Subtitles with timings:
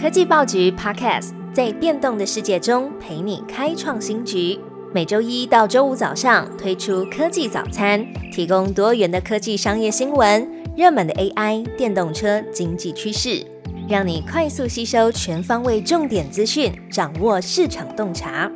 [0.00, 4.58] 科技报局 Podcast 在变动的世界中陪你开创新局。
[4.94, 8.02] 每周一到周五早上推出科技早餐，
[8.32, 13.46] 提供多元的科技商业新闻、热门的 AI、电动车、经济趋势，
[13.90, 18.50] 让你快速吸收全方位重点资讯，掌握市场洞察。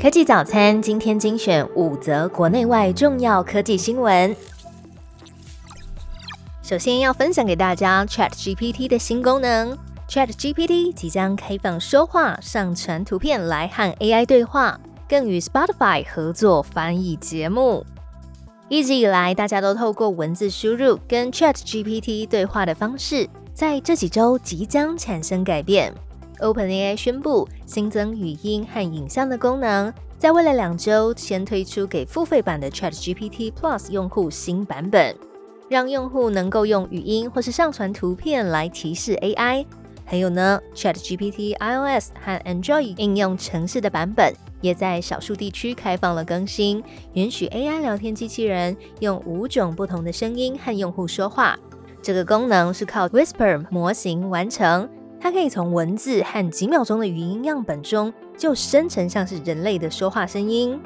[0.00, 4.34] 科技早餐今天精选五则国内外重要科技新闻。
[6.60, 9.78] 首先要分享给大家 Chat GPT 的新功能。
[10.12, 14.78] Chat GPT 即将开放说话、上传图片来和 AI 对话，
[15.08, 17.82] 更与 Spotify 合作翻译节目。
[18.68, 25.90] 一直以来，大家都透过文字输入跟 Chat GPT 对话的方式，在这几周即将产生改变。
[26.40, 35.16] OpenAI 宣布新增语音和影像的功能，在未来两周先推出给付费版的 Chat GPT Plus 用户新版本，
[35.70, 39.64] 让用户能够用语音或是上传图片来提示 AI。
[40.12, 51.58] 还有呢，Chat GPT iOS 和 Android 应用程式的版本也在少数地区开放了更新，允许 AI 聊天机器人用五种不同的声音和用户说话。
[52.02, 54.86] 这个功能是靠 Whisper 模型完成，
[55.18, 60.78] 它可以从文字和几秒钟的语音样本中就生成像是人类的说话声音。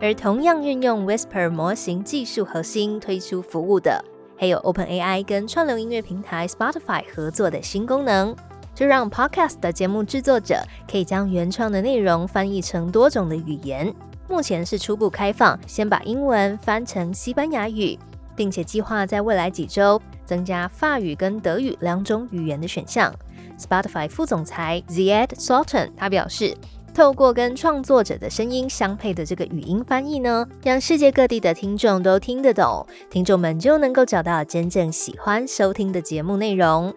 [0.00, 4.04] 而同样运用 Whisper 模型技术核心推出服务的，
[4.36, 8.36] 还有 OpenAI 跟串流音乐平台 Spotify 合作的新功能。
[8.78, 13.92] 就让 Podcast 的节目制作者可以将原创的内容翻译成多种的语言。
[14.28, 17.98] 目前是初步开放，先把英文翻成西班牙语，
[18.36, 23.12] 并且计划在未来几周增加法语跟德语两种语言的选项。
[23.58, 26.56] Spotify 副总裁 Ziad Sultan 他表示，
[26.94, 36.94] 透过跟创作者的声音相配的这个语音翻译呢，让世界各地的听众都听得懂，听众们就能够找到真正喜欢收听的节目内容。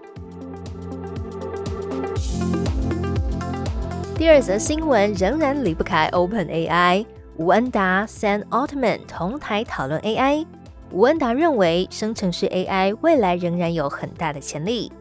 [4.22, 7.04] 第二则新闻仍然离不开 Open AI，
[7.38, 10.46] 吴恩达、Sam Altman 同台讨论 AI。
[10.92, 14.92] 吴恩达认为，生成式 AI 未来仍然有很大的潜力。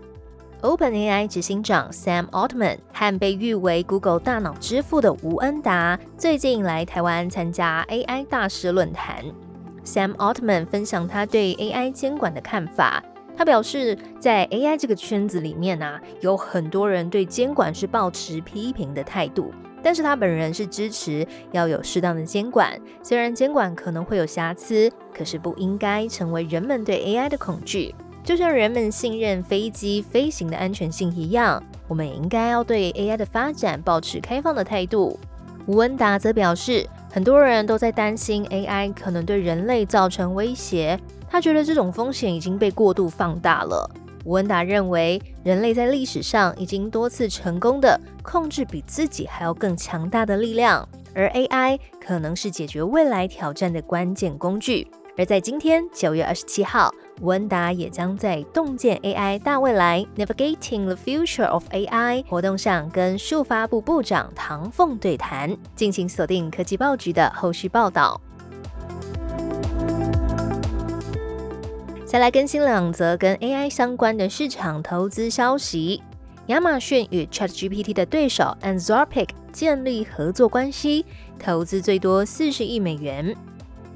[0.63, 9.23] Open AI 执行长 Sam Altman 和被誉为 Google 大脑之父的吴恩达最近来台湾参加 AI 大师论坛。
[9.85, 13.05] Sam Altman 分享他对 AI 监管的看法。
[13.37, 19.53] 他表示，在 AI 这个圈子里面啊，有很多人对监管是抱持批评的态度，
[19.83, 22.79] 但是他本人是支持要有适当的监管。
[23.03, 27.95] 虽然监管可能会有瑕疵，可是不应该成为人们对 AI 的恐惧。
[28.23, 35.19] 就像人们信任飞机飞行的安全性一样，我们应该要对 AI 的发展保持开放的态度。
[35.67, 40.99] 吴文达则表示，很多人都在担心 AI 可能对人类造成威胁。
[41.29, 43.89] 他觉得这种风险已经被过度放大了。
[44.25, 54.87] 吴恩达认为，人类在历史上已经多次成功的控制比自己还要更强大的力量，而 AI 可能是解决未来挑战的关键工具。
[55.17, 65.55] 而在今天九月二十七号，文达也将在洞见 AI 大未来 （Navigating the Future of AI） 活动上跟数发部部长唐凤对谈。
[65.75, 68.21] 敬请锁定科技报局的后续报道。
[72.07, 76.03] 再来更新两则跟 AI 相关的市场投资消息。
[76.47, 81.05] 亚马逊与 ChatGPT 的对手 Anthropic 建立合作关系，
[81.39, 83.37] 投资最多四十亿美元。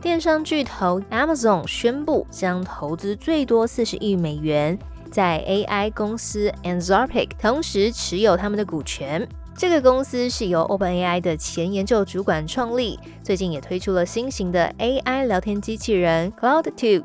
[0.05, 4.79] 电商巨头 Amazon 宣布将投资最多四十亿美元
[5.11, 9.27] 在 AI 公司 Anthropic，同时持有他们的股权。
[9.57, 17.03] 这个公司是由 OpenAI 的前研究主管创立，最近也推出了新型的 AI 聊天机器人 Cloud Two。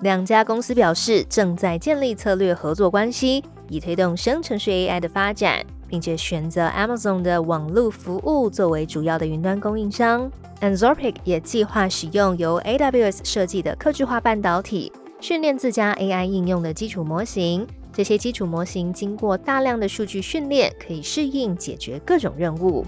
[0.00, 10.32] 两家公司表示，正在建立策略合作关系，以推动生成式 AI 的发展，并且选择 Amazon 的网络服务作为主要的云端供应商。
[10.62, 17.66] Anthropic 也计划使用由 AWS 设计的客制化半导体，训练自家 AI 应用的基础模型。
[17.92, 22.86] 这些基础模型经过大量的数据训练，可以适应解决各种任务。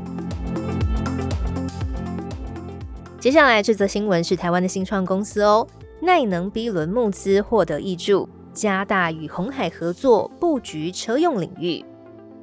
[3.21, 5.67] 接下来这则新闻是台湾的新创公司哦。
[6.01, 11.85] 耐能 B 轮募资获得益助，加大与红海合作布局车用领域。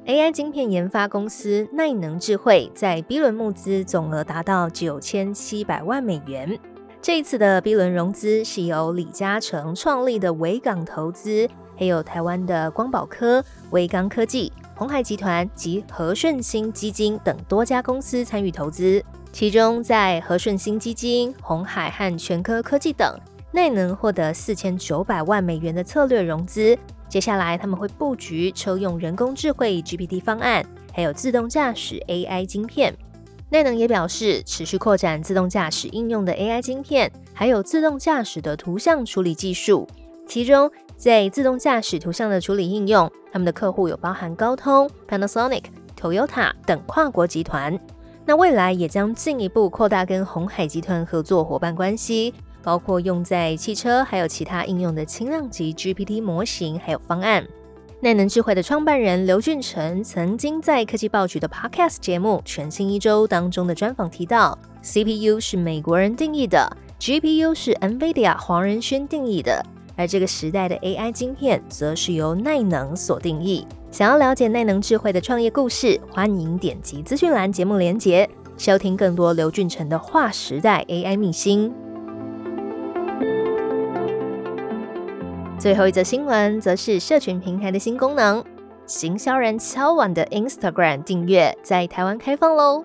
[0.04, 6.58] AI 晶片研发公司耐能智慧在 B 轮募资总额达到九千七百万美元。
[7.00, 19.00] 这一次的 B 轮融资是由李嘉诚创立的维港投资，还有台湾的光宝科、维刚科技、红海集团及和顺新基金等多家公司参与投资。
[19.30, 23.16] 其中，在和顺新基金、红海和全科科技等。
[23.54, 26.76] 内能获得四千九百万美元的策略融资，
[27.12, 30.64] 接下来他们会布局抽用人工智慧 GPT 方案，
[30.94, 32.96] 还有自动驾驶 AI 晶片。
[33.50, 39.86] 内能也表示，持续扩展自动驾驶应用的 AI 晶片，还有自动驾驶的图像处理技术。
[40.26, 45.64] 其中，在自动驾驶图像的处理应用，他们的客户有包含高通、Panasonic、
[46.00, 47.78] Toyota 等跨国集团。
[48.24, 52.32] 那未来也将进一步扩大跟红海集团合作伙伴关系。
[52.62, 57.46] 包括用在汽车还有其他应用的轻量级 GPT 模型，还有方案。
[58.00, 66.68] 耐能智慧的创办人刘俊成曾经在科技报局的 Podcast 节目《全新一周》当中的专访提到，CPU 是美国人定义的
[66.98, 69.64] ，GPU 是 NVIDIA 黄仁勋定义的，
[69.94, 73.64] 而这个时代的 AI 晶片则是由耐能所定义。
[73.92, 78.28] 想要了解耐能智慧的创业故事，欢迎点击资讯栏节目连结，
[78.58, 81.72] 收听更多刘俊成的划时代 AI 秘辛。
[85.62, 88.42] 最后一则新闻则是社群平台的新功能，
[88.84, 92.84] 行销人敲碗的 Instagram 订阅在台湾开放喽。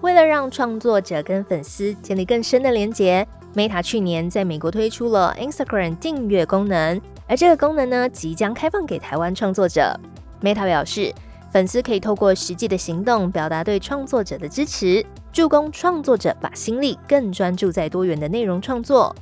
[0.00, 9.94] 为了让创作者跟粉丝建立更深的连结，Meta 去年在美国推出了 Instagram 订阅功能，而这个功能呢，即将开放给台湾创作者。
[10.40, 11.12] Meta 表示，
[11.52, 19.14] 粉丝可以透过实际的行动表达对创作者的支持，助攻创作者把心力更专注在多元的内容创作。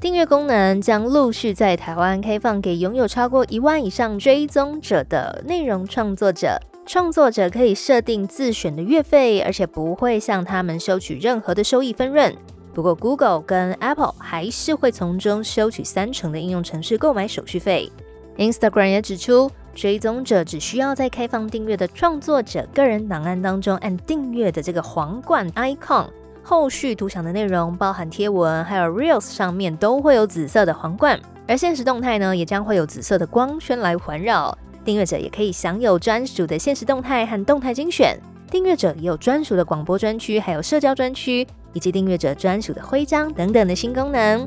[0.00, 6.58] 订阅功能将陆续在台湾开放给拥有超过一万以上追踪者的内容创作者。
[6.86, 12.34] 创作者可以设定自选的月费，而且不会向他们收取任何的收益分润。
[12.72, 17.92] 不过，Google 跟 Apple 还是会从中收取三成的应用程式购买手续费。
[18.38, 26.06] Instagram 也指出，追踪者只需要在开放订阅的创作者个人档案当中按订阅的这个皇冠 icon。
[26.50, 31.16] 后续图享的内容，包含贴文，还有 Reels 上面都会有紫色的皇冠，
[31.46, 34.58] 而现实动态呢，也将会有紫色的光圈来环绕。
[34.84, 38.18] 订阅者也可以享有专属的现实动态和动态精选，
[38.50, 44.44] 订阅者也有专属的广播专区，还有社交专区，以及订阅者专属的徽章等等的新功能。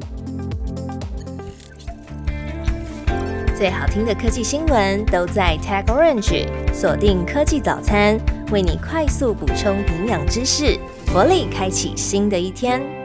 [3.56, 8.20] 最好听的科技新闻都在 Tag Orange，锁定科技早餐，
[8.51, 10.80] 为你快速补充营养知识。
[11.13, 13.03] 活力开启新的一天。